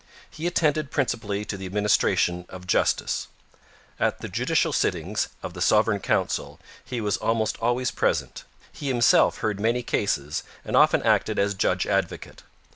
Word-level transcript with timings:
He 0.31 0.47
attended 0.47 0.89
principally 0.89 1.45
to 1.45 1.57
the 1.57 1.67
administration 1.67 2.45
of 2.49 2.65
justice. 2.65 3.27
At 3.99 4.17
the 4.17 4.27
judicial 4.29 4.73
sittings 4.73 5.27
of 5.43 5.53
the 5.53 5.61
Sovereign 5.61 5.99
Council 5.99 6.59
he 6.83 6.99
was 6.99 7.17
almost 7.17 7.55
always 7.59 7.91
present; 7.91 8.43
he 8.71 8.87
himself 8.87 9.37
heard 9.41 9.59
many 9.59 9.83
cases, 9.83 10.41
and 10.65 10.75
often 10.75 11.03
acted 11.03 11.37
as 11.37 11.53
judge 11.53 11.85
advocate. 11.85 12.41